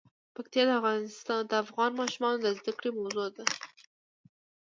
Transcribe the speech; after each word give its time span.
پکتیا 0.35 0.63
د 1.49 1.51
افغان 1.63 1.91
ماشومانو 1.99 2.37
د 2.41 2.47
زده 2.59 2.71
کړې 2.77 2.89
موضوع 2.97 3.27
ده. 3.35 3.45